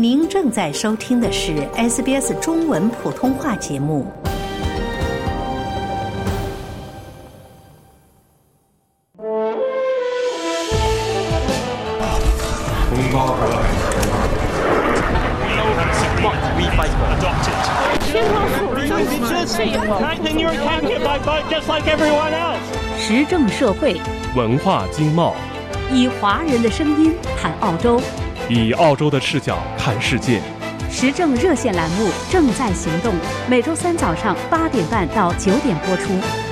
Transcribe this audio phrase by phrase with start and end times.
[0.00, 4.06] 您正在收听的是 SBS 中文普通话节目。
[22.96, 24.00] 时政社会，
[24.36, 25.34] 文化经贸，
[25.90, 28.00] 以华人的声音谈澳洲，
[28.48, 30.40] 以澳洲的视角看世界。
[30.90, 33.14] 时政热线栏目正在行动，
[33.48, 36.47] 每周三早上八点半到九点播出。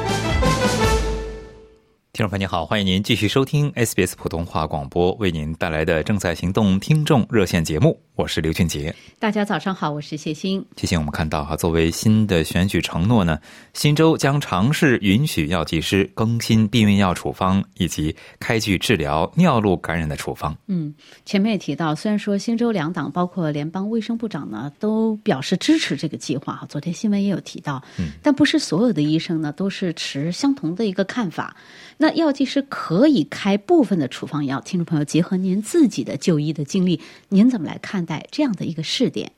[2.17, 8.95] 听众朋友您好，欢迎您继续收听 SBS 普通话广播为您带来的正在行动听众热线节目，我是刘俊杰。
[9.19, 10.65] 大家早上好，我是谢欣。
[10.77, 13.39] 提醒我们看到哈，作为新的选举承诺呢，
[13.75, 20.57] 新州将尝试允许药剂师更新避孕药处方以及开具治疗尿路感染的处方。
[20.69, 20.95] 嗯，
[21.27, 31.55] 前面也提到，虽然说新州两党包括联邦卫生部长呢都表示支持这个计划哈，昨天新闻也有提到，嗯，但不是所有的医生呢都是持相同的一个看法。
[31.99, 39.33] 那药剂师可以开部分的处方药，听众朋友，结合您自己的就医的经历，您怎么来看待这样的一个试点？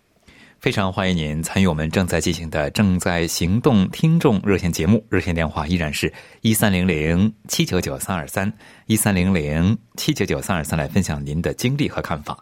[0.61, 8.53] 非常欢迎您参与我们正在进行的正在行动听众热线节目，热线电话依然是一三零零七九九三二三
[8.87, 12.37] 一三零零七九九三二三，来分享您的经历和看法。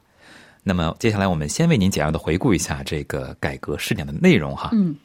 [0.63, 4.71] 那么接下来我们先为您简要的回顾一下这个改革试点的内容哈。
[4.73, 4.97] 嗯，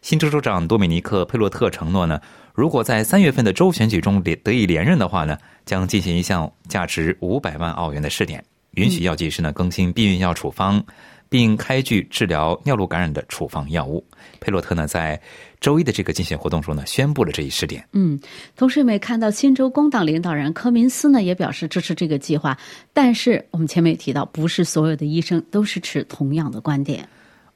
[0.00, 2.20] 新州州长多米尼克·佩洛特承诺呢，
[2.56, 10.82] 如果在三月份的州选举中连得以连任的话呢，将进行一项价值五百万澳元的试点，允许药剂师呢更新避孕药处方，
[11.28, 14.02] 并开具治疗尿路感染的处方药物。
[14.40, 15.20] 佩洛特呢在
[15.60, 17.86] 周一的这个竞选活动中呢，宣布了这一试点。
[17.92, 18.18] 嗯，
[18.56, 22.56] 同时我们也看到新州工党领导人科明斯呢也表示支持这个计划，
[22.94, 27.06] 但是我们前面也提到，不是所有的医生都是持同样的观点。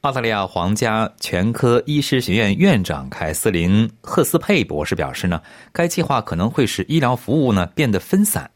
[0.02, 8.50] 澳大利亚皇家全科医师学院院长凯瑟琳·赫斯佩博士表示呢，该计划可能会使医疗服务呢变得分散。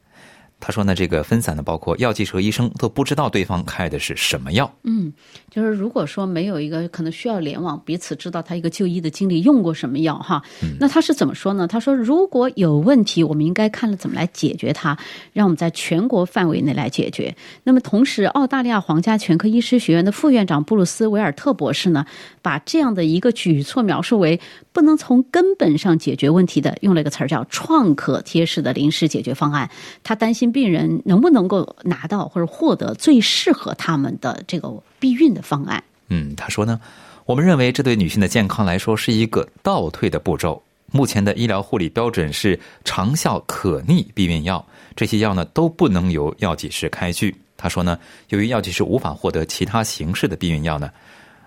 [0.67, 4.75] 他说呢，这个分散的，包括药剂师和医生都不知道对方开的是什么药。
[4.85, 5.13] 嗯，
[5.51, 10.43] 就是如果说没有一个可能需要联网，彼此知道他一个就医的经历用过什么药哈，
[10.81, 11.67] 那他是怎么说呢？
[11.67, 14.97] 他说如果有问题，我们应该看了怎么来解决它，
[15.35, 17.37] 让我们在全国范围内来解决。
[17.65, 22.07] 那么同时，澳大利亚皇家全科医师学院的副院长布鲁斯维尔特博士呢，
[22.41, 24.41] 把这样的一个举措描述为
[24.75, 29.71] 不能从根本上解决问题的，用了一个词儿叫“创可贴式的临时解决方案”。
[30.03, 35.83] 他担心病人能不能够拿到或者获得最适合他们的这个避孕的方案。
[36.09, 36.81] 嗯，他说呢，
[37.25, 40.61] 我们认为这对女性的健康来说是一个倒退的步骤。
[40.91, 44.65] 目前的医疗护理标准是长效可逆避孕药，
[44.97, 47.33] 这些药呢都不能由药剂师开具。
[47.57, 47.97] 他说呢，
[48.31, 50.91] 由于药剂师无法获得其他形式的避孕药呢。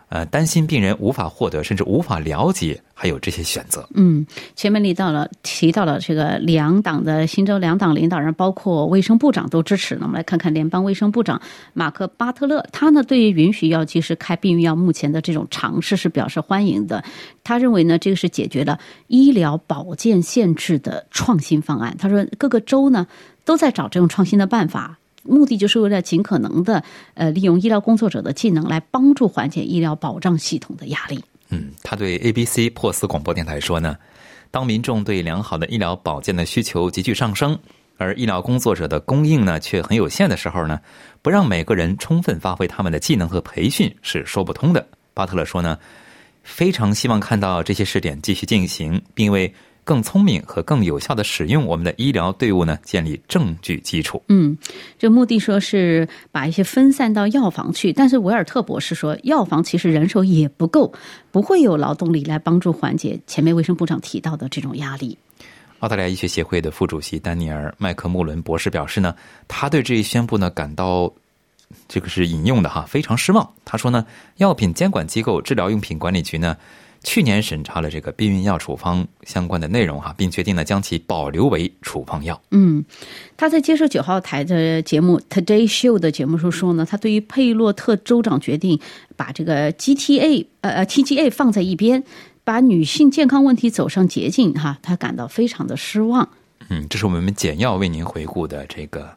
[0.09, 3.85] 呃，担心病人无法获得，甚至无法了解，还有这些选择。
[3.93, 4.25] 嗯，
[4.55, 9.95] 前面提到了提到了这个两党的新州两党领导人，包括卫生部长都支持。
[9.95, 11.41] 那我们来看看联邦卫生部长
[11.73, 17.03] 马克巴特勒，他呢对于允许药剂师开避孕药目前的这种尝试是表示欢迎的。
[17.43, 21.93] 他认为呢，这个是解决了医疗保健限制的创新方案。
[21.99, 23.05] 他说，各个州呢
[23.43, 24.97] 都在找这种创新的办法。
[25.27, 26.83] 目的就是为了尽可能的，
[27.13, 31.23] 呃，利用医疗工作者的技能来帮助缓解医疗保障系统的压力。
[31.49, 33.95] 嗯，他对 ABC 珀斯广播电台说呢，
[34.51, 37.57] 当民众对良好的医疗保健的需求急剧上升，
[37.97, 40.79] 而医疗工作者的供应呢却很有限的时候呢，
[41.21, 44.85] 不让每个人充分发挥他们的技能和培训是说不通的。
[45.13, 45.77] 巴特勒说呢，
[46.43, 49.53] 非常希望看到这些试点继续进行，并为。
[49.87, 54.21] 更聪明和更有效的使用我们的医疗队伍呢，建立证据基础。
[54.27, 54.57] 嗯，
[54.99, 60.91] 这目的说是把一些分散到药房去，但是维尔特博士说，药房其实人手也不够，
[61.31, 65.17] 不会有劳动力来帮助缓解前面卫生部长提到的这种压力。
[65.79, 69.15] 澳大利亚医学协会的副主席丹尼尔·麦克穆伦博士表示呢，
[69.47, 71.09] 他对这一宣布呢感到
[71.87, 73.49] 这个是引用的哈，非常失望。
[73.63, 76.57] 他说呢，药品监管机构治疗用品管理局呢。
[77.09, 82.39] 去年审查了这个避孕药处方相关的内容哈，并决定呢将其保留为处方药。
[82.51, 82.83] 嗯，
[83.37, 88.77] 他在接受九号台的节目 Today Show 的节目时候说呢，他对于佩洛特州长决定
[89.15, 92.03] 把这个 GTA 呃呃 TGA 放在一边，
[92.43, 96.27] 把女性健康问题走上捷径哈，他感到非常的失望。
[96.67, 99.09] 嗯，这是我们简要为您回顾的这个。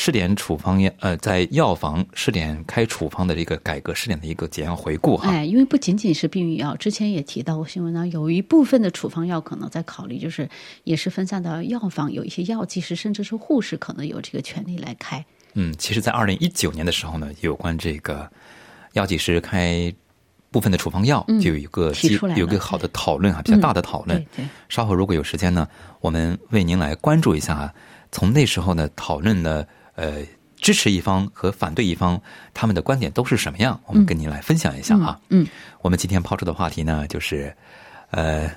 [0.00, 5.28] 试点处方药，呃，在药房试点开处方的这个改革试点的一个简要回顾哈。
[5.28, 10.48] 哎，因为不仅仅是避孕药，之前也提到过新闻呢，有一部分的处方药可能在考虑，就是
[10.84, 15.22] 也是分散到药房，有一些药剂师甚至是护士可能有这个权利来开。
[15.54, 18.30] 嗯，其实，在二零一九年的时候呢，有关这个
[18.92, 19.92] 药剂师开
[20.52, 24.16] 部分的处方药，嗯就有一个提出来有一个好的讨论啊，比较大的讨论。
[24.16, 25.66] 对对，稍后如果有时间呢，
[26.00, 27.74] 我们为您来关注一下啊，
[28.12, 29.66] 从那时候呢讨论的
[29.98, 30.22] 呃
[30.56, 32.20] 支持一方和反对一方
[32.54, 35.20] 他们的观点都是什么样，我们跟您来分享一下啊。
[35.28, 35.46] 嗯，
[35.82, 37.54] 我们今天抛出的话题呢，就是
[38.10, 38.50] 呃。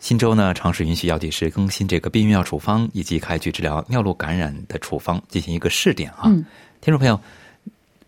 [0.00, 6.26] 新州呢，尝试允许药剂师更新这个避孕药处方以及开具治疗尿路感染的处方进行一个试点啊。
[6.26, 6.44] 嗯
[6.80, 7.20] 听众朋友，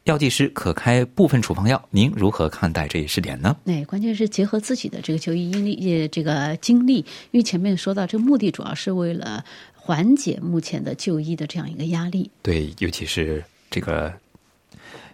[0.04, 3.56] 药剂师可开部分处方药，您如何看待这一试点呢？
[3.66, 6.98] 哎，关键是结合自己的这个就医经历，呃这个经历，
[7.32, 9.44] 因为前面说到，这个目的主要是为了
[9.90, 12.30] 缓解目前的就医的这样一个压力。
[12.42, 14.14] 对，尤其是这个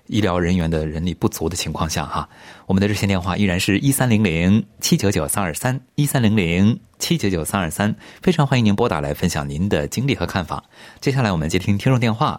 [0.06, 2.28] 医疗人员的人力不足的情况下，哈，
[2.66, 10.62] 我们的热线电话依然是一三零零七九九三二三一三零零七九九三二三，非常欢迎您拨打来分享您的经历和看法。
[11.00, 12.38] 接下来我们接听听众电话。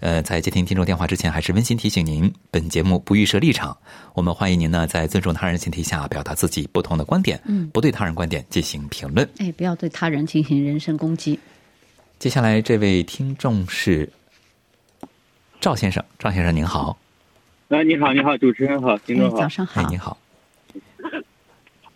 [0.00, 3.76] 呃，在接听听众电话之前，还是温馨提醒您，本节目不预设立场，
[4.14, 9.28] 我们欢迎您呢在尊重他人前提下表达自己不同的观点，嗯不对他人观点进行评论。
[9.36, 11.38] 哎，不要对他人进行人身攻击。
[12.18, 14.08] 接下来这位听众是
[15.60, 16.96] 赵先生，赵先生您好，
[17.68, 19.36] 啊，你好，你好，主持人好，听哎众，好。
[19.36, 19.48] 早。
[19.48, 19.82] 上好。
[19.82, 19.86] 哎，。
[19.90, 20.16] 你好，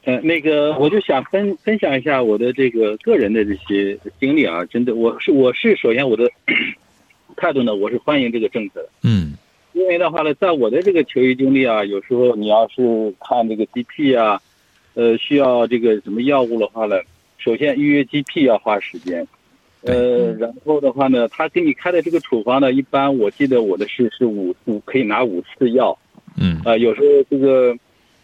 [0.05, 6.31] 呃，那个，我就想分分享一下我的这个个人的这些经历啊，真的，我是我是首先我的
[7.37, 9.33] 态度呢，我是欢迎这个政策的，嗯。
[9.73, 14.39] 因为的话呢，在我的这个求医经历啊，有时候你要是看这个 GP 啊，
[14.95, 16.97] 呃，需要这个什么药物的话呢，
[17.39, 19.27] 首先预约 GP 要花时间，
[19.83, 25.97] 呃，然后的话呢，他给你开的这个处方呢，一般我记得我的是是五五可以拿五次药，
[26.37, 26.61] 嗯。
[26.65, 27.75] 啊、有时候这个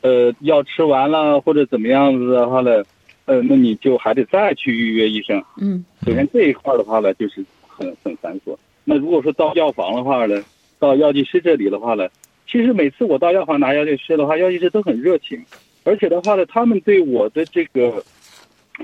[0.03, 2.85] 呃药吃完了或者怎么样子的话呢，
[3.25, 5.43] 呃，那你就还得再去预约医生。
[5.59, 5.85] 嗯。
[6.05, 8.57] 首先这一块的话呢，就是很很繁琐。
[8.85, 10.43] 那如果说到药房的话呢，
[10.79, 12.07] 到药剂师这里的话呢，
[12.47, 15.43] 其实每次我到药房拿药剂师的话，药剂师都很热情，
[15.85, 18.05] 而且的话呢，他们对我的这个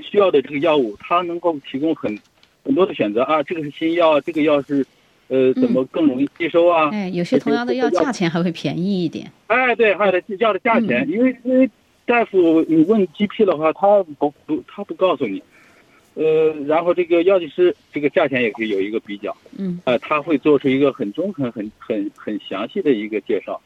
[0.01, 2.17] 需要的这个药物，他能够提供很
[2.63, 4.85] 很多的选择啊，这个是新药，这个药是
[5.27, 6.89] 呃怎么更容易吸收啊？
[6.91, 9.31] 哎，有些同样的药价钱还会便宜一点。
[9.47, 11.69] 哎，对，还有的药的价钱，嗯因为因为
[12.05, 15.41] 大夫你问 GP 的话，他不不他不告诉你，
[16.15, 19.79] 呃，然后这个药剂师这个价钱也可以有一个比较，嗯。
[19.85, 23.61] 呃，他会做出一个很中肯、很很很详细的一个介绍，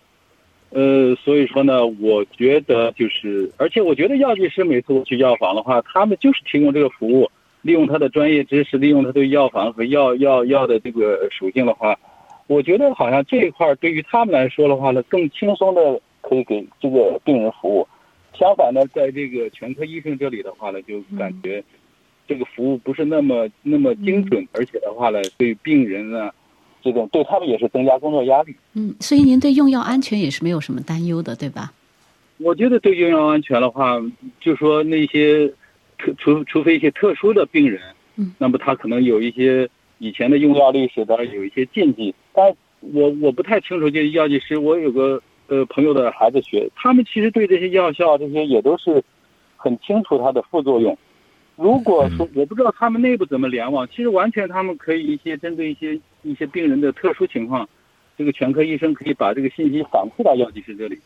[0.70, 7.30] 呃，所以说呢，我觉得就是，而且我觉得药剂师每次我去药房的话，他们就是提供这个服务，
[7.68, 12.00] 利用他的专业知识，利用他对药房和药药药的这个属性的话，
[12.48, 17.86] 我觉得好像这一块儿对于他们来说的话呢，更轻松的可以给这个病人服务。
[18.34, 21.62] 相反呢，在这个全科医生这里的话呢，就感觉
[22.26, 26.32] 这个服务不是那么那么精准，而且的话呢，对病人呢，
[26.82, 28.56] 这种对他们也是增加工作压力。
[28.76, 31.74] 嗯，所以您对用药安全也是没有什么担忧的，对吧？
[32.38, 34.00] 我觉得对用药安全的话，
[34.40, 35.52] 就说那些
[35.98, 37.82] 特除除非一些特殊的病人，
[38.16, 39.68] 嗯，那么他可能有一些
[39.98, 49.04] 以前的用药历史的有一些禁忌，但我我不太清楚，就是药剂师，我有个呃朋友的孩子学，他们其实对这些药效这些也都是
[49.56, 50.98] 很清楚它的副作用。
[51.56, 57.68] 如果说我不知道他们内部怎么联网，其实完全他们可以一些针对一些一些病人的特殊情况，
[58.16, 61.00] 这个全科医生可以把这个信息反馈到药剂师这里，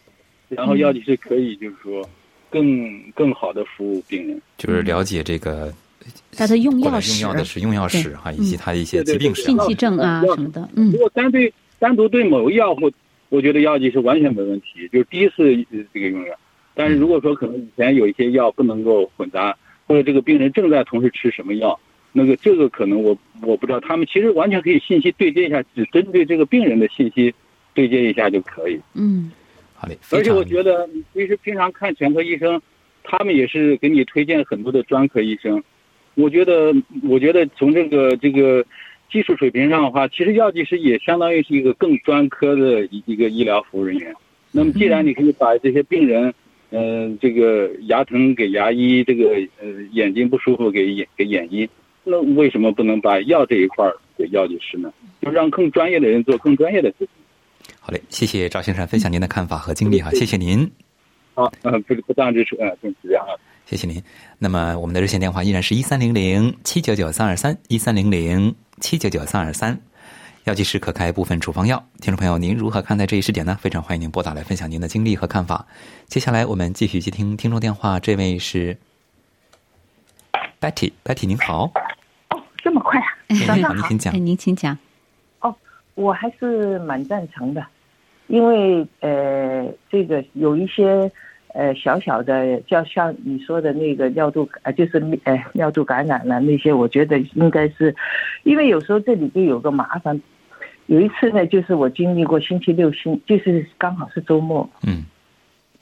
[0.49, 2.05] 然后药剂师可以就是说
[2.51, 4.39] 更更好的服务病人。
[4.57, 5.73] 就是了解这个
[6.31, 12.91] 他的用药史用药的使用药史哈，以及他的一些疾病史禁忌症啊什么的，嗯如果单对单独对某个药物，
[13.29, 16.35] 我觉得药剂是完全没问题，就是第一次呃这个用药。
[16.73, 19.55] 但是如果说可能以前有一些药不能够混搭，
[19.87, 21.77] 或者这个病人正在同时吃什么药，
[22.13, 27.33] 那个这个可能我我不知道，他们其实完全可以信息对接一下，只针对这个病人的信息
[27.73, 28.79] 对接一下就可以。
[28.93, 29.31] 嗯
[29.81, 32.61] 好嘞，而且我觉得，你其实平常看全科医生，
[33.03, 35.63] 他们也是给你推荐很多的专科医生。
[36.13, 36.71] 我觉得，
[37.09, 38.63] 我觉得从这个这个
[39.11, 44.13] 技术水平上的话，其实药剂师也相当于是一个更专科的一一个医疗服务人员。
[44.51, 46.31] 那么，既然你可以把这些病人，
[46.69, 51.67] 嗯、这个牙疼给牙医，这个呃眼睛不舒服给眼给眼医，
[52.03, 54.93] 那为什么不能把药这一块儿给药剂师呢？
[55.23, 57.07] 就让更专业的人做更专业的事情。
[57.83, 60.71] 好嘞，谢谢赵先生分享您的看法和经历哈，谢谢您。
[61.33, 63.25] 好，呃，不不当之处，呃，就是这样。
[63.65, 64.01] 谢谢您。
[64.37, 69.75] 那么我们的热线电话依然是一三零零七九九三二三一三零零七九九三二三。
[70.43, 73.57] 药剂师可开部分处方药，听众朋友，您如何看待这一试点呢？
[73.59, 75.65] 非常欢迎您拨打来分享您的经历和看法。
[76.05, 78.77] 接下来我们继续接听听众电话，这位是
[80.59, 81.71] Betty，Betty 您好，
[82.29, 83.05] 哦，这么快啊！
[83.27, 84.19] 您好，上好您请讲哎，。
[84.19, 84.77] 您请讲。
[85.95, 87.65] 我还是蛮赞成的，
[88.27, 91.11] 因为呃，这个有一些
[91.53, 97.93] 呃小小的，就像你说的那个尿度呃，就是呃尿度感染了那些，我觉得应该是，
[98.43, 100.19] 因为有时候这里就有个麻烦。
[100.87, 105.05] 有一次呢，就是我经历过星期六星，就是刚好是周末，嗯，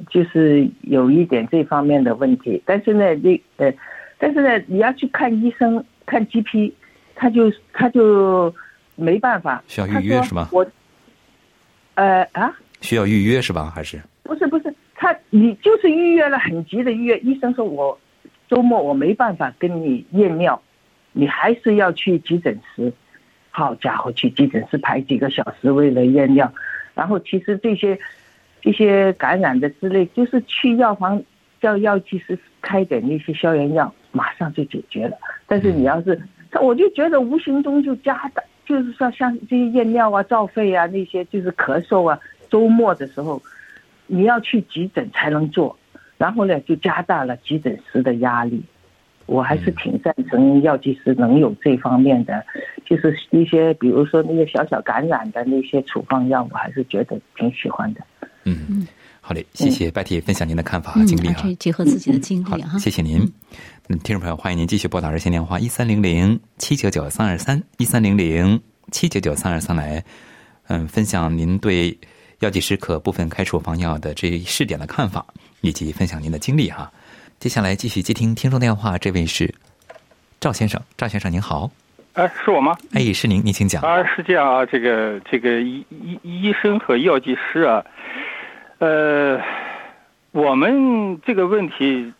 [0.09, 2.61] 就是有一点这方面的问题。
[2.65, 3.73] 但是呢，这呃，
[4.19, 6.71] 但是呢，你要去看医生看 GP，
[7.15, 8.53] 他就他就
[8.99, 10.65] 没办法，需要预约是吧我，
[11.95, 13.71] 呃啊，需要预约是吧？
[13.73, 13.99] 还是？
[14.23, 17.99] 不是不是，他你就是预约了很急的预约，医生说我
[18.47, 20.61] 周末我没办法跟你验尿，
[21.13, 22.93] 你还是要去急诊室。
[23.51, 26.53] 好家伙，去急诊室排几个小时为了验尿，
[26.93, 27.99] 然后其实这些
[28.61, 31.21] 这些感染的之类，就是去药房
[31.59, 35.17] 叫药剂师开点那些消炎药，马上就解决了。
[35.47, 36.21] 但是你要是，
[36.61, 38.38] 我就觉得无形中就加大，
[38.69, 42.19] 就是说像这些验尿啊、照肺啊那些，就是咳嗽啊，
[42.51, 43.41] 周末的时候
[44.05, 45.75] 你要去急诊才能做，
[46.19, 48.61] 然后呢就加大了急诊室的压力。
[49.25, 52.45] 我还是挺赞成药剂师能有这方面的，
[52.85, 58.01] 就是一些比如说那些小小感染的那些处方药，我还是觉得挺喜欢的。
[58.45, 58.87] 嗯，
[59.29, 61.55] 好嘞，谢谢白铁分享您的看法和嗯经历，哈而且。
[61.57, 63.19] 结合自己的经历哈，，谢谢您。
[63.87, 68.59] 嗯，听众朋友，欢迎您继续拨打热线电话一三零零七九九三二三一三零零
[68.89, 70.03] 七九九三二三来，
[70.67, 71.95] 嗯，分享您对
[72.39, 75.23] 药剂师可部分开处方药的这一试点的看法，
[75.61, 76.91] 以及分享您的经历哈。
[77.37, 79.53] 接下来继续接听听众电话，这位是
[80.39, 81.69] 赵先生，赵先生您好，
[82.13, 82.75] 哎，是我吗？
[82.93, 83.83] 哎，是您，您请讲。
[83.83, 87.85] 啊，是这样啊，这个这个医医医生和药剂师啊，
[88.79, 89.41] 呃，
[90.31, 92.13] 我们这个问题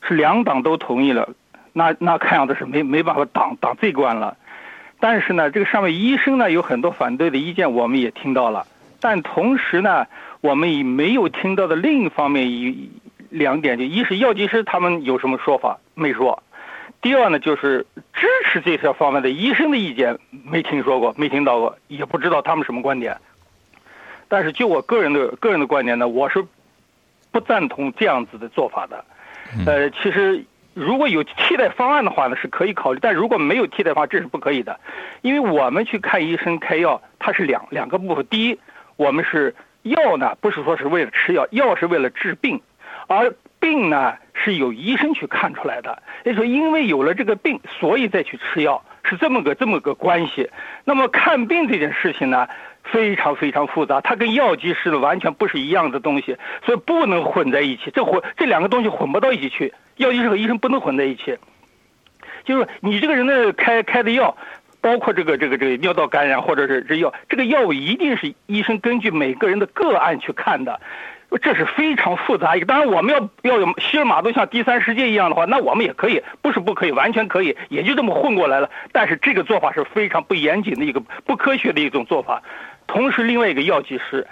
[0.00, 1.28] 是两党都同意了，
[1.74, 4.36] 那那看样子是没没办法挡挡这关了。
[4.98, 8.66] 但是呢，这个上面医生呢有很多反对的意见，我们也听到了。
[8.98, 10.06] 但同时呢，
[10.40, 12.90] 我们也没有听到的另一方面一
[13.28, 16.42] 两点，就一是药剂师他们有什么说法没说，
[17.02, 23.18] 第二呢，就是支持这条方面的医生的意见没听说过，没听到过，也不知道他们什么观点。
[24.32, 26.42] 但是就我个人的个人的观点呢，我是
[27.30, 29.04] 不赞同这样子的做法的。
[29.66, 34.80] 呃，其实如果有替代方案的话呢，是可以考虑；但如果没有替代方案，这是不可以的。
[35.20, 38.26] 因为我们去看医生开药，它是两两个部分。
[38.28, 38.58] 第一，
[38.96, 42.58] 我们是药呢，不是说是为了吃药，药是为了治病，
[43.08, 46.02] 而病呢是由医生去看出来的。
[46.24, 50.48] 也就是说，因为有了这个病，所以再去吃药，是这么个这么个关系。
[50.86, 52.48] 那么看病这件事情呢，
[52.84, 57.90] 非常非常复杂，它跟药剂师的完全不是一样的东西，所以不能混在一起。
[57.94, 61.38] 这混这两个东西混不到一起去，药剂师和医生不能混在一起。
[62.44, 64.36] 就是你这个人的开开的药，
[64.80, 70.80] 包括这个这个这个尿道感染或者是这药，这个药物一定是医生根据每个人的个案去看的。
[71.40, 78.68] 这是非常复杂一个，当然我们要要有希尔马都像第三世界一样的话，那我们也可以，不是不可以，完全可以，也就这么混过来了。
[78.92, 82.42] 但是这个做法是非常不严谨的一个不科学的一种做法。
[82.92, 84.26] 同时，另外一个药剂师，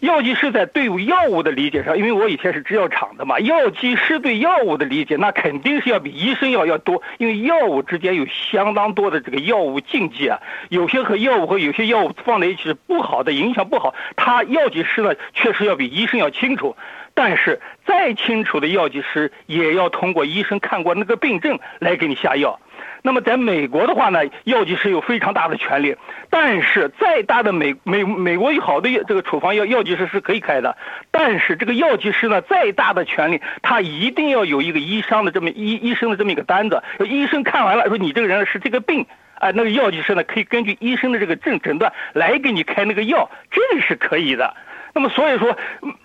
[0.00, 10.38] 药剂师在对药物的理解上，因为我以前是制药厂的嘛，药剂师对药物的理解那肯定是要比医生要要多，因为药物之间有相当多的这个药物禁忌啊，
[10.68, 13.94] 有些和药物和有些药物放在一起是不好的，影响不好。
[14.14, 16.76] 他药剂师呢，确实要比医生要清楚。
[17.14, 22.58] 但是再清楚的药剂师，也要通过医生看过那个病症来给你下药。
[23.02, 25.96] 那么在美国的话呢，药剂师有非常大的权利，
[26.30, 30.76] 但是再大的美美美国有好的这个处方药药剂师是可以开的，
[31.10, 39.04] 但是这个药剂师呢，再大的权利，他一定要有一个医生的这么医医生的这么一个单子，医生看完了说你这个人是这个病。
[39.34, 44.54] 啊，那个药剂师呢，可以根据医生的这个诊诊断来给你开那个药，这个是可以的。
[44.94, 45.56] 那么所以说，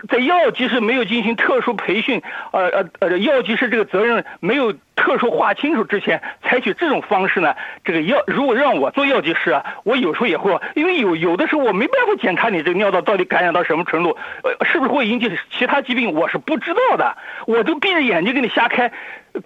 [0.07, 7.53] 在药剂师没有进行特殊培训，呃呃呃，药剂师这个责任没有特殊划清楚之前，采取这种方式呢，
[7.83, 18.91] 这个药如果让我做药剂师啊，我有时候也会，因为有有的时候我没办法检查你这个尿道到底感染到什么程度，呃，是不是会引起其他疾病，我是不知道的，我都闭着眼睛给你瞎开。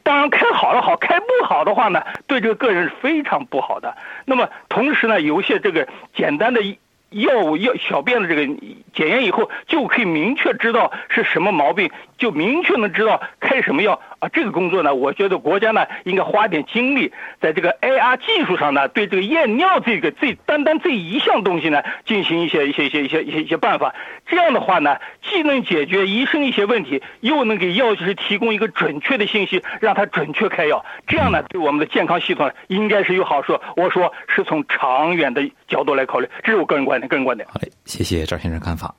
[0.04, 3.98] 当然开好了好，开不好的话呢，对这个个人是非常不好的。
[4.24, 6.62] 那么同时呢，有一些这个简单的
[7.12, 8.46] 药物药小便的这个
[8.94, 17.12] 检验以后，就可以明确知道是什么毛病，就明确能知道开什么药，啊，这个工作呢，我觉得国家呢应该花点精力
[17.42, 23.96] 在这个 AR 技术上呢，对这个验尿这个这单单这一项东西呢，进行一些一些一些一些一些一些办法。
[24.28, 30.86] 这样的话呢，既能解决医生一些问题，又能给药剂师提供一个准确的信息，让他准确开药。
[31.08, 33.60] 这样呢，对我们的健康系统应该是有好处。
[33.76, 37.48] 我说是从长远的角度来考虑，这是我个人观点，个人观点。
[37.50, 38.94] 好嘞，谢谢赵先生看法。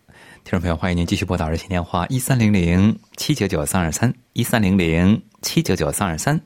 [0.44, 6.38] 听众朋友，欢迎您继续拨打热线电话一三零零七九九三二三一三零零七九九三二三。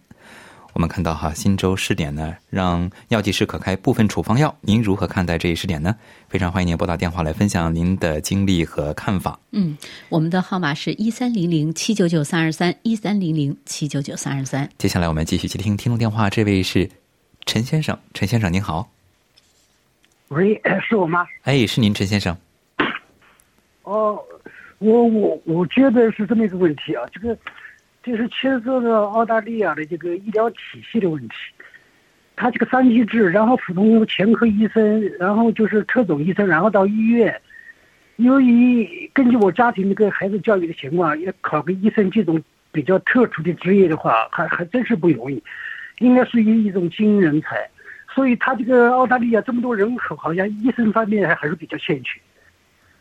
[0.74, 4.54] 我们看到哈，新州试点呢，让药剂师可开部分处方药。
[4.60, 5.96] 您如何看待这一试点呢？
[6.28, 9.40] 非常欢迎您拨打电话来分享您的经历和看法。
[9.52, 9.76] 嗯，
[10.10, 14.68] 我们的号码是一三零零七九九三二三一三零零七九九三二三。
[14.76, 16.88] 接下来我们继续接听听众电话，这位是
[17.46, 18.90] 陈先生，陈先生您好。
[20.28, 21.26] 喂，是我吗？
[21.44, 22.36] 哎，是您，陈先生。
[23.86, 24.20] 哦，
[24.78, 27.38] 我我我觉得是这么一个问题啊，这个
[28.02, 31.34] 就是牵涉到澳大利亚的这个医疗体系的问题。
[32.34, 37.40] 他这个三级制，然后普通全科医生，然后就是特种医生，然后到医院。
[38.16, 45.40] 由于根据我家庭这个孩子教育的情况，要考个医生这种比较特殊的职业的话，还还真是不容易，
[46.00, 47.70] 应该属于一种精英人才。
[48.12, 52.20] 所以他这个澳大利亚这么多人口，好像医生方面还还是比较欠缺。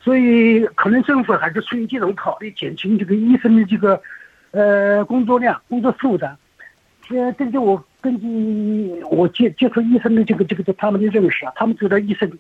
[0.06, 4.00] 所以，可能政府还是出于这种考虑，减轻这个医生的这个，
[4.52, 6.38] 呃，工作量、工作负担。
[7.10, 12.32] 呃，根据我根据我接接触医生的这个这个他们的认识啊，他们觉得医生，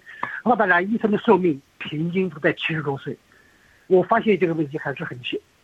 [0.43, 3.17] 澳大利亚医生的寿命平均都在七十多岁。
[3.87, 5.19] 我发现这个问题还是很，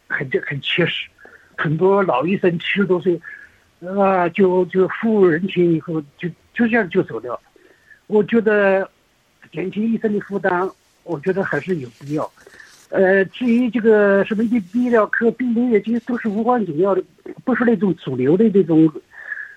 [0.07, 1.07] 很这很切实。
[1.55, 3.21] 很多老医生七十多岁，
[3.81, 7.41] 啊，就就服务人群以后就就这样就走掉了。
[8.07, 8.89] 我觉得
[9.51, 10.67] 减轻医生的负担。
[11.11, 12.31] 我觉得还是有必要。
[12.89, 17.03] 呃，至于这个什么医医疗科、病理这些都是无关紧要的，
[17.43, 18.89] 不是那种主流的这种，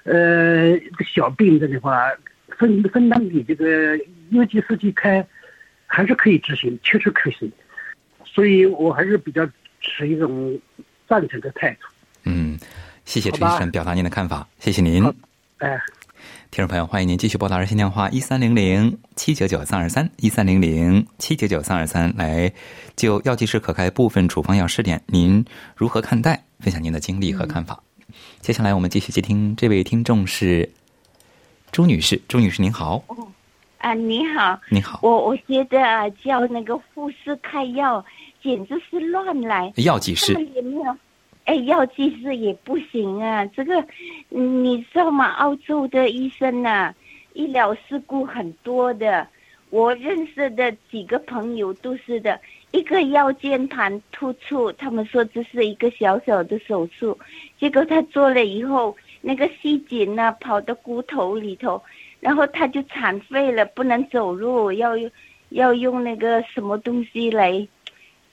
[0.04, 0.76] 呃，
[1.14, 2.10] 小病症的话，
[2.58, 3.98] 分分担给这个
[4.30, 5.24] 优级司机开，
[5.86, 7.50] 还是可以执行，确实可行。
[8.24, 9.48] 所以我还是比较
[9.80, 10.58] 持一种
[11.08, 11.86] 赞成的态度。
[12.24, 12.58] 嗯，
[13.04, 15.04] 谢谢陈医生表达您的看法，谢谢您。
[15.58, 15.80] 哎。
[16.54, 22.52] 听众朋友，欢迎您继续拨打热线电话一三零零七九九三二三一三零零七九九三二三，来
[22.94, 26.44] 就药剂师可开部分处方药试点，您如何看待？
[26.60, 27.82] 分享您的经历和看法。
[28.38, 30.70] 接下来我们继续接听，这位听众是
[31.72, 33.02] 朱女士，朱女士您好。
[33.08, 33.26] 哦，
[33.78, 35.00] 啊，你好，你好。
[35.02, 38.04] 我我觉得啊，叫那个护士开药
[38.40, 39.72] 简直是乱来。
[39.78, 40.32] 药剂师。
[41.44, 43.44] 哎，药剂师也不行啊！
[43.46, 43.84] 这个，
[44.30, 45.26] 你知道吗？
[45.32, 46.94] 澳洲的医生呐，
[47.34, 49.28] 医疗事故很多的。
[49.68, 57.18] 我认识的几个朋友都是的，一个腰间盘突出，他们说这是一个小小的手术，
[57.58, 61.82] 结果他做了以后，那个细菌呢跑到骨头里头，
[62.20, 65.10] 然后他就残废了，不能走路，要用
[65.50, 67.66] 要用那个什么东西来，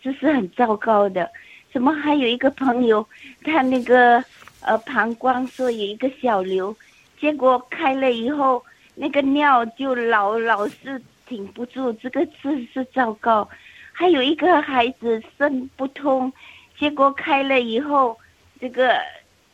[0.01, 1.29] 这是很糟糕的。
[1.73, 3.07] 怎么还有一个朋友，
[3.45, 4.21] 他那个
[4.59, 6.75] 呃膀胱说有一个小瘤，
[7.19, 8.61] 结果开了以后，
[8.93, 13.47] 那个尿就老老是挺不住，这个是是糟糕。
[13.93, 16.31] 还有一个孩子肾不通，
[16.77, 18.17] 结果开了以后，
[18.59, 18.97] 这个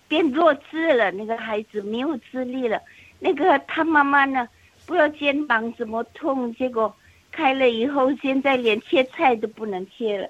[0.08, 2.82] 变弱智了，那个孩子没有智力了。
[3.20, 4.48] 那个他妈妈呢，
[4.88, 6.96] 不知道肩膀怎么痛，结果
[7.32, 10.28] 开了以后，现在连切菜都不能切了，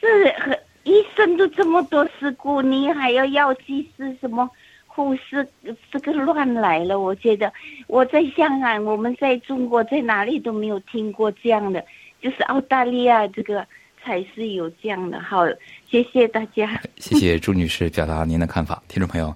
[0.00, 0.58] 这很。
[0.88, 4.48] 医生都这么多事故，你还要药剂师什么
[4.86, 5.46] 护士，
[5.92, 6.98] 这个乱来了。
[6.98, 7.52] 我觉得
[7.88, 11.84] 我在香港，我们在中国在哪里都没有听过这样的，
[12.22, 13.66] 就是澳大利亚这个
[14.02, 15.20] 才是有这样的。
[15.20, 15.46] 好，
[15.90, 16.80] 谢谢大家。
[16.96, 19.34] 谢谢朱女士表达您的看法，听众朋友，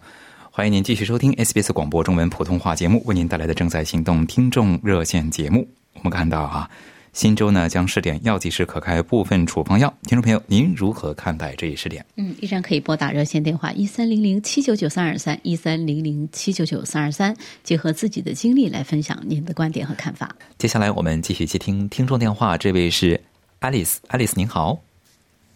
[0.50, 5.68] 欢迎您继续收听 SBS 广播中文普通话节目为您带来的正在行动听众热线节目。
[5.92, 6.70] 我们看到啊。
[7.12, 12.02] 新州呢将试点药剂师可开部分处方药，听众朋友，您如何看待这一试点？
[12.16, 20.34] 嗯，依然可以拨打热线电话一三零零七九九三二三一三零零七九九三二三，结合自己的经历来分享您的观点和看法。
[20.56, 23.20] 接下来我们继续接听听众电话，这位是
[23.60, 24.80] Alice，Alice 您好。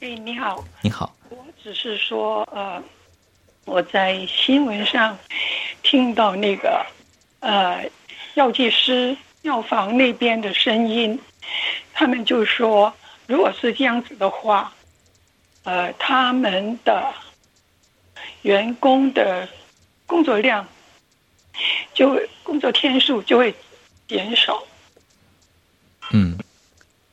[0.00, 0.62] 哎，你好。
[0.82, 1.16] 你好。
[1.30, 2.82] 我只是说，呃，
[3.64, 5.16] 我在新闻上
[5.82, 6.84] 听到那个
[7.40, 7.82] 呃
[8.34, 11.18] 药剂师药房那边的声音。
[11.92, 12.92] 他们就说，
[13.26, 14.72] 如果是这样子的话，
[15.64, 17.12] 呃，他们的
[18.42, 19.48] 员工的
[20.06, 20.66] 工作量
[21.94, 23.54] 就工作天数就会
[24.06, 24.62] 减少。
[26.12, 26.38] 嗯，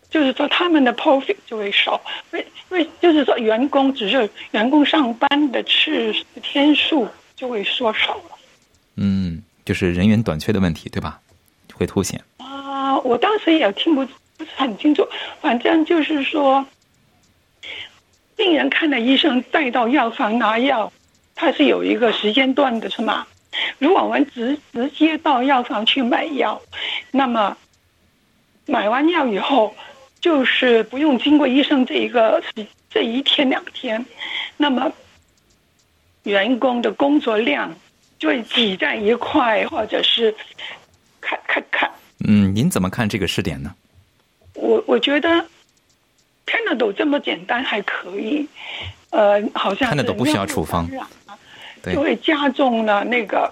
[0.09, 1.99] 就是说他们的 profit 就会少，
[2.31, 8.37] 为为就是说员工只是员工上班的次天数就会缩少了。
[8.95, 11.19] 嗯，就是人员短缺的问题，对吧？
[11.73, 12.23] 会凸显。
[12.37, 14.05] 啊，我当时也听不
[14.37, 15.07] 不是很清楚，
[15.41, 16.65] 反正就是说，
[18.35, 20.91] 病人看了医生，带到药房拿药，
[21.35, 23.25] 它是有一个时间段的，是吗？
[23.77, 26.59] 如果我们直直接到药房去买药，
[27.11, 27.55] 那么
[28.65, 29.75] 买完药以后，
[30.19, 32.41] 就是不用经过医生这一个
[32.89, 34.03] 这一天两天，
[34.57, 34.91] 那么
[36.23, 37.71] 员工的工作量
[38.17, 40.33] 就会挤在一块，或者是
[41.21, 41.91] 看看看。
[42.25, 43.75] 嗯，您怎么看这个试点呢？
[44.63, 45.45] 我我觉得
[46.45, 48.47] Panadol 这么简单还可以，
[49.09, 50.89] 呃，好像 Panadol 不需要处方，
[51.81, 53.51] 对，就会加重了那个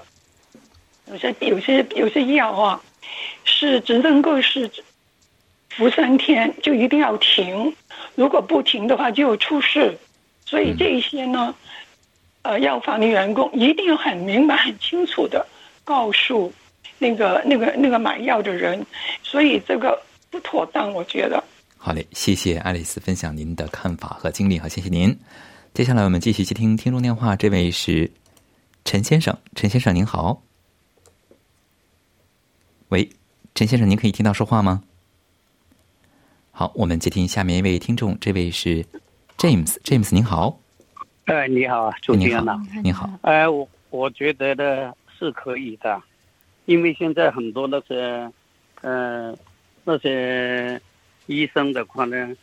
[1.08, 2.82] 有些有些有些药啊，
[3.44, 4.72] 是只能够是
[5.68, 7.76] 服三天就一定要停，
[8.16, 9.98] 如果不停的话就有出事，
[10.46, 11.54] 所以这一些呢，
[12.44, 15.46] 呃，药房的员工一定要很明白、很清楚的
[15.84, 16.54] 告诉
[17.00, 18.86] 那个那个那个买药的人，
[19.22, 20.02] 所以这个。
[20.32, 21.44] 不妥当，我觉得。
[21.78, 25.16] 好嘞，谢谢爱丽丝分享您的看法和经历，好，谢谢您。
[25.74, 28.10] 接下来我们继续接听听众电话，这位是
[28.86, 30.42] 陈先生，陈先生您好。
[32.90, 33.10] 喂，
[33.56, 34.82] 陈先生，您可以听到说话吗？
[36.52, 38.86] 好，我们接听下面一位听众，这位是
[39.38, 40.60] James，James 您好。
[41.26, 43.10] 哎，你好，主持人呐，您好。
[43.24, 46.02] 哎，我我觉得呢是可以的，
[46.66, 48.32] 因为现在很多那些，
[48.82, 49.38] 嗯。
[49.84, 50.80] 那些
[51.26, 52.36] 医生的话呢，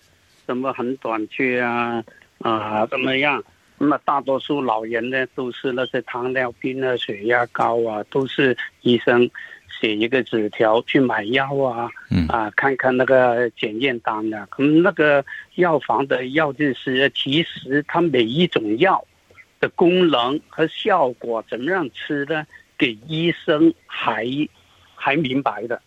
[0.47, 2.03] 什么很短缺啊
[2.41, 3.43] 啊怎么样？
[3.81, 9.31] 那么大多数老人呢，都是那些糖尿病啊、血压高啊，都是医生
[9.81, 11.89] 写一个纸条去买药啊，
[12.29, 14.45] 啊看看那个检验单啊。
[14.51, 15.25] 可能那个
[15.55, 19.05] 药房的药剂师，其实他每一种药
[19.61, 22.45] 的功能和效果怎么样吃呢？
[22.77, 24.27] 给医生还
[24.97, 25.81] 还明白的。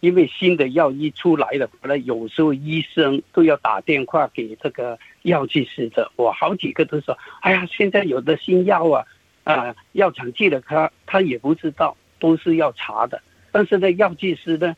[0.00, 6.10] 因为新的药一出来的话呢，有时候医生都要打电话给这个药剂师的。
[6.14, 9.04] 我好几个都说：“哎呀，现在有的新药啊，
[9.42, 13.20] 啊，药厂寄的他，他也不知道，都是要查的。
[13.50, 14.76] 但是呢，药剂师呢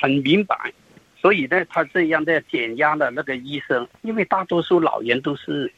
[0.00, 0.72] 很明白，
[1.20, 3.88] 所以呢，他这样的减压了那个医生。
[4.02, 5.72] 因为大多数老人都是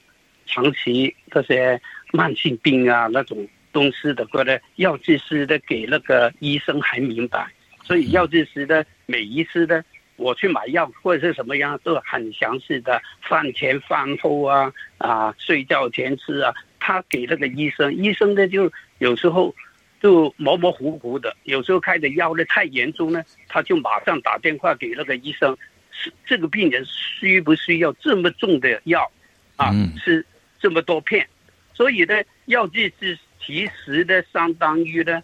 [0.44, 1.80] 长期这些
[2.12, 7.50] 慢性病啊那种东西的话呢，药剂师的给那个医生还明白。”
[7.88, 9.82] 所以药剂师呢，每一次呢，
[10.16, 19.54] 我去买药或者是什么样，都很详细的，饭前饭后啊，啊，睡觉前吃啊，他给那个医生，医生呢就有时候
[20.02, 25.56] 就模模糊糊的，有时候开的药呢太严重呢，他就马上打电话给那个医生，
[25.90, 29.10] 是这个病人需不需要这么重的药
[29.56, 29.72] 啊？
[30.04, 30.22] 吃
[30.60, 31.26] 这么多片，
[31.72, 35.22] 所以呢，药剂师其实呢，相当于呢，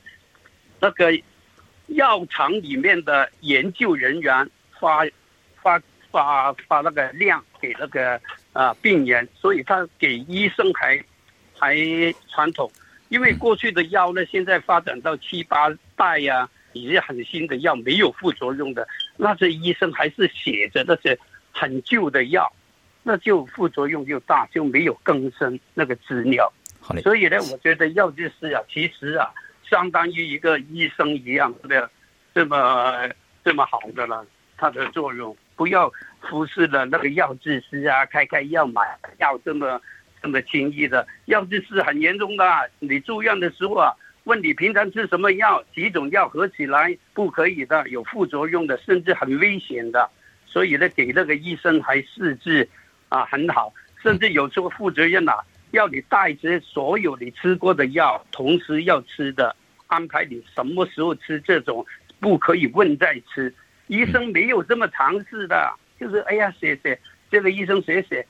[0.81, 1.13] 那个。
[1.89, 4.49] 药厂里面的研究人员
[4.81, 5.05] 发
[5.61, 8.21] 发发发那个量给那个
[8.53, 11.03] 啊病人，所以他给医生还
[11.59, 11.77] 还
[12.29, 12.71] 传统，
[13.09, 21.19] 因为过去的药呢，现在发展到七八代呀，已经很新的药没有副作用的，那些医生还是写着那些
[21.53, 22.51] 很旧的药，
[23.03, 26.53] 那就副作用就大，就没有更新那个资料。
[26.81, 27.03] 好嘞。
[27.03, 29.31] 所以呢，我觉得药剂师啊，其实啊。
[29.69, 31.91] 相当于一个医生一样的
[32.35, 33.09] 这么
[33.45, 34.25] 这么好的了，
[34.57, 38.81] 它的作用不要忽视了那个药剂师啊，开开药买
[39.19, 39.81] 药这么
[40.23, 42.45] 这么轻易的，药剂师很严重的。
[42.79, 43.93] 你住院的时候啊，
[44.25, 50.11] 问你平常吃什么药，几种药合起来不可以的，有副作用的，甚至很危险的。
[50.47, 52.69] 所以呢，给那个医生还设置
[53.09, 53.73] 啊很好，
[54.03, 55.33] 甚至有时候负责任呐，
[55.75, 59.55] 要你带着所有你吃过的药，同时要吃的。
[59.87, 61.85] 安排你什么时候吃这种，
[62.19, 63.55] 不可以问再吃。
[63.87, 66.99] 医生没有这么尝试的，就是哎呀写写，
[67.31, 68.27] 这个医生写写，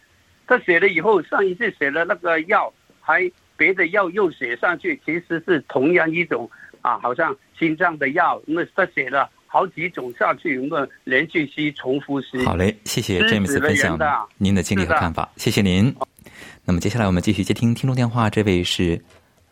[0.47, 6.51] 他写了以后，上一次写了那个药，还别的药又写上去，其实是同样一种
[6.83, 12.45] 啊，好像心脏的药，那么他写了好几种下去，那么连续吸、重复吸。
[12.45, 13.97] 好嘞，谢谢詹姆斯分享
[14.37, 15.95] 您的经历和看法，谢谢您。
[16.65, 19.03] 那么接下来我们继续接听听众电话，这位是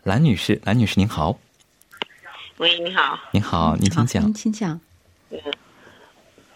[0.03, 1.39] 蓝女士，蓝女士您好。
[2.57, 3.19] 喂，你好。
[3.31, 4.33] 你好，您请讲。
[4.33, 4.79] 请讲。
[5.29, 5.39] 嗯，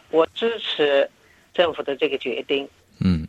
[0.10, 1.10] 我支持
[1.54, 2.68] 政府的这个决定。
[3.00, 3.28] 嗯。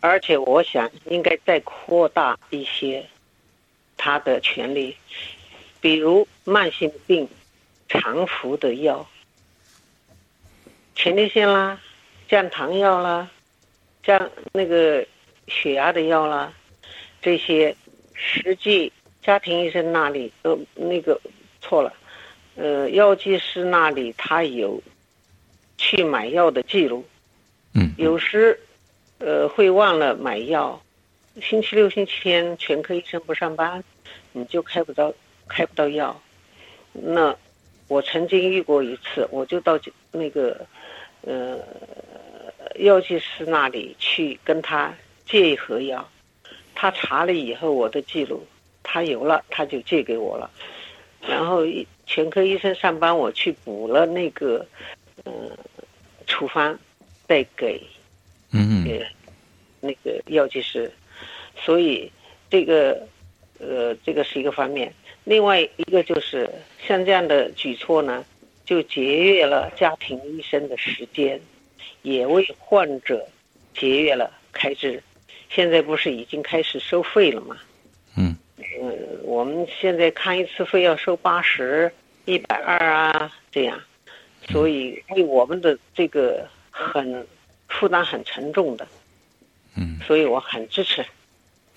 [0.00, 3.04] 而且我想应该再扩大一些
[3.96, 4.94] 他的权利，
[5.80, 7.28] 比如慢性病
[7.88, 9.04] 常服的药，
[10.94, 11.80] 前列腺啦、
[12.28, 13.28] 降糖药啦、
[14.02, 15.04] 降那个
[15.48, 16.52] 血压的药啦，
[17.20, 17.74] 这些
[18.14, 21.20] 实际家庭医生那里，呃，那个
[21.60, 21.92] 错了，
[22.56, 24.82] 呃，药剂师那里他有
[25.76, 27.04] 去买药的记录。
[27.74, 27.92] 嗯。
[27.98, 28.58] 有时，
[29.18, 30.80] 呃，会忘了买药。
[31.42, 33.84] 星期六、星期天全科医生不上班，
[34.32, 35.12] 你就开不到
[35.46, 36.18] 开不到药。
[36.92, 37.36] 那
[37.88, 39.78] 我曾经遇过一次，我就到
[40.12, 40.66] 那个
[41.20, 41.58] 呃
[42.76, 44.94] 药剂师那里去跟他
[45.26, 46.08] 借一盒药，
[46.74, 48.46] 他查了以后我的记录，
[48.82, 50.50] 他有了他就借给我了。
[51.20, 51.62] 然后
[52.06, 54.64] 全科医生上班，我去补了那个
[55.24, 55.32] 呃
[56.26, 56.78] 处方，
[57.26, 57.82] 再给
[58.52, 58.86] 嗯
[59.80, 60.90] 那个药剂师。
[61.58, 62.12] 所以，
[62.48, 63.08] 这个，
[63.58, 64.92] 呃，这个是一个方面。
[65.24, 66.48] 另外一个就是
[66.86, 68.24] 像这样的举措呢，
[68.64, 71.40] 就节约了家庭医生的时间，
[72.02, 73.26] 也为患者
[73.74, 75.02] 节约了开支。
[75.48, 77.56] 现在不是已经开始收费了吗？
[78.16, 78.36] 嗯。
[78.58, 81.92] 嗯，我们现在看一次费要收八十、
[82.24, 83.78] 一百二啊，这样，
[84.48, 87.26] 所以为我们的这个很
[87.68, 88.86] 负担很沉重的。
[89.76, 89.98] 嗯。
[90.06, 91.04] 所以我很支持。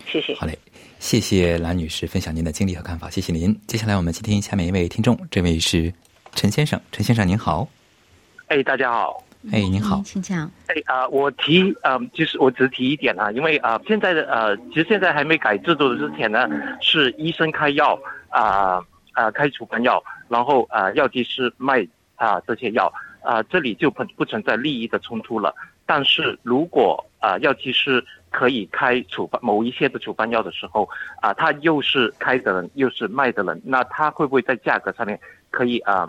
[0.08, 0.34] 谢谢。
[0.36, 0.58] 好嘞，
[1.00, 3.58] 谢谢兰女士分享您的经历和看法，谢谢您。
[3.68, 5.94] 接下来我们接听下面一位听众，这位是
[6.34, 7.68] 陈先生，陈先生您好。
[8.48, 9.24] 哎，大家好。
[9.54, 10.52] 哎，您好，请讲。
[10.68, 16.46] 哎啊，我提啊，就是我只提一点啊，因为啊，现在的呃，其实现在还没改制度的之前呢，
[16.82, 17.98] 是医生开药
[18.28, 22.92] 啊啊开处方药，然后啊药剂师卖啊这些药
[23.24, 25.56] 啊，这里就不不存在利益的冲突了。
[25.86, 30.88] 但是如果啊药剂师可以开处方某一些的处方药的时候，
[31.22, 35.18] 啊，他又是开的人又是卖的人，那他会不会在价格上面
[35.50, 36.08] 可以啊，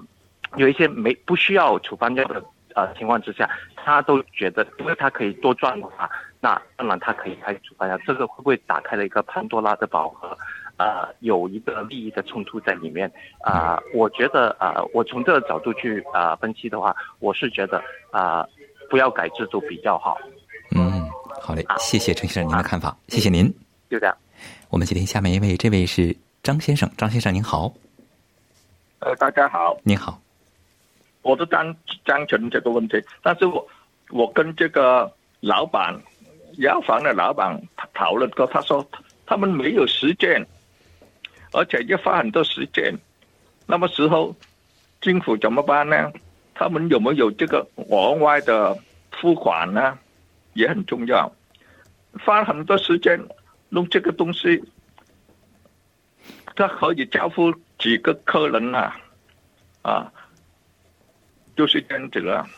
[0.57, 2.43] 有一些没不需要处方药的
[2.74, 10.37] 呃情况之下，他都觉得因为他可以多赚的话，那当然他可以开处方药，这个会不会打开了一个潘多拉的宝盒？
[10.76, 18.46] 呃，有一个利益的冲突在里面啊，我觉得啊，我从这个角度去啊分析的话，我是觉得啊，
[18.88, 20.16] 不要改制度比较好。
[20.74, 21.06] 嗯。
[21.42, 23.46] 好嘞，谢谢陈先生您的看法，谢谢您。
[23.90, 24.16] 就这样，
[24.70, 27.72] 我们接听下面一位，这位是张先生，张先生您好。
[29.00, 30.18] 呃，大家好，您好。
[31.22, 33.66] 我都赞赞成这个问题，但是我
[34.11, 35.94] 我跟这个老板
[36.59, 37.61] 药房的老板
[37.94, 38.87] 讨论过，他说
[39.26, 40.46] 他们没有时间，
[41.52, 42.94] 而且要花很多时间。
[43.66, 44.35] 那么时候
[45.00, 46.12] 政府怎么办呢？
[46.54, 48.76] 他们有没有这个额外的
[49.12, 49.98] 付款呢？
[50.54, 51.33] 也很重要，
[52.24, 53.18] 花很多时间
[53.68, 54.62] 弄这个东西，
[56.56, 58.96] 他可以交付几个客人啊，
[59.83, 60.12] 啊，
[61.61, 62.49] 就是这样子了。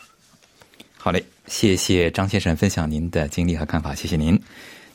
[0.96, 4.40] 好嘞，谢谢张先生分享您的经历和看法，谢谢您。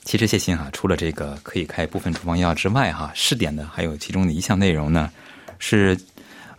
[0.05, 5.11] 其实谢谢哈，除了这个可以开部分处方药之外哈，试点的还有其中的一项内容呢，
[5.59, 5.99] 是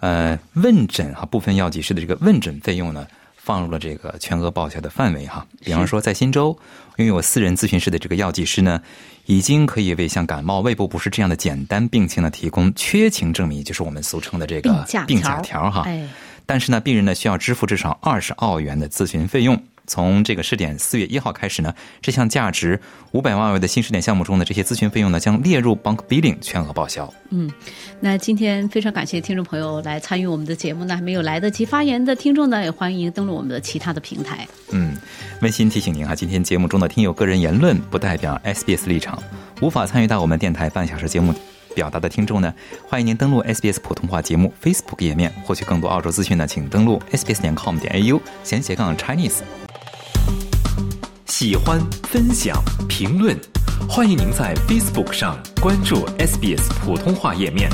[0.01, 3.09] 呃问诊哈，部分药剂师的这个问诊费用呢。
[3.41, 6.55] 放入了这个全额报销的范围哈，比方说在新州
[6.97, 8.79] 拥有私人咨询室的这个药剂师呢，
[9.25, 15.89] 已经可以为像感冒、胃部不适这样的简单病情呢提供缺勤证明，就是我们俗称的这个病假条哈。
[16.49, 19.63] 但是呢，病人呢需要支付至少二十澳元的咨询费用。
[19.87, 22.79] 从这个试点四月一号开始呢，这项价值
[23.13, 27.13] 五百万澳元的新试点项目中的这些咨询费用呢，将列入 Bank Billing 全额报销。
[27.31, 27.51] 嗯，
[28.01, 34.47] 那今天非常感谢听众朋友来参与我们的节目呢，还没有来得及发言的听众呢，也欢迎登录我们的其他的平台。
[34.71, 34.97] 嗯，
[35.41, 39.23] 温馨提醒您啊，今天节目中的听友个人言论不代表 SBS 立场，
[39.63, 41.35] 无法参与到我们电台半小时节目
[41.79, 42.53] 表达的听众呢，
[42.89, 49.43] 欢迎您登录 SBS 普通话节目 Facebook 页面获取更多澳洲资讯呢，请登录 sbs 点 com 点 au 闲斜杠 Chinese。
[51.27, 53.39] 喜欢、分享、评论，
[53.89, 57.71] 欢迎您在 Facebook 上关注 SBS 普通话页面。